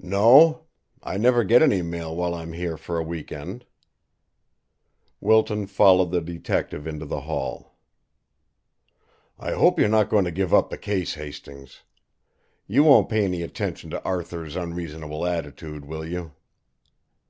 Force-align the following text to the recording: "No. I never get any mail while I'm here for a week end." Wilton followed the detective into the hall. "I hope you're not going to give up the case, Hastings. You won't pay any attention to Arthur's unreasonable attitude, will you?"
"No. 0.00 0.64
I 1.02 1.18
never 1.18 1.44
get 1.44 1.62
any 1.62 1.82
mail 1.82 2.16
while 2.16 2.32
I'm 2.34 2.54
here 2.54 2.78
for 2.78 2.96
a 2.96 3.02
week 3.04 3.30
end." 3.30 3.66
Wilton 5.20 5.66
followed 5.66 6.10
the 6.10 6.22
detective 6.22 6.86
into 6.86 7.04
the 7.04 7.20
hall. 7.20 7.76
"I 9.38 9.52
hope 9.52 9.78
you're 9.78 9.86
not 9.90 10.08
going 10.08 10.24
to 10.24 10.30
give 10.30 10.54
up 10.54 10.70
the 10.70 10.78
case, 10.78 11.16
Hastings. 11.16 11.82
You 12.66 12.82
won't 12.82 13.10
pay 13.10 13.24
any 13.26 13.42
attention 13.42 13.90
to 13.90 14.02
Arthur's 14.04 14.56
unreasonable 14.56 15.26
attitude, 15.26 15.84
will 15.84 16.06
you?" 16.06 16.32